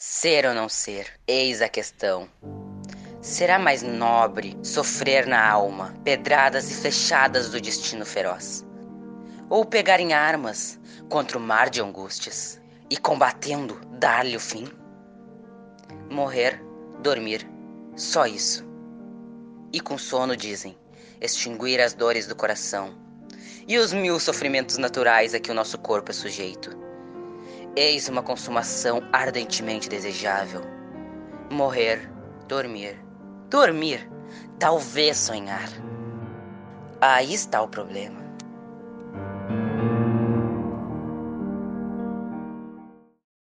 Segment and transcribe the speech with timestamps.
[0.00, 2.28] Ser ou não ser, eis a questão.
[3.20, 8.64] Será mais nobre sofrer na alma pedradas e flechadas do destino feroz?
[9.50, 14.68] Ou pegar em armas contra o mar de angústias e combatendo dar-lhe o fim?
[16.08, 16.62] Morrer,
[17.02, 17.44] dormir,
[17.96, 18.64] só isso.
[19.72, 20.78] E com sono dizem,
[21.20, 22.94] extinguir as dores do coração
[23.66, 26.87] e os mil sofrimentos naturais a que o nosso corpo é sujeito.
[27.76, 30.62] Eis uma consumação ardentemente desejável.
[31.50, 32.10] Morrer,
[32.46, 33.08] dormir
[33.50, 34.06] Dormir,
[34.58, 35.70] talvez sonhar.
[37.00, 38.17] Aí está o problema.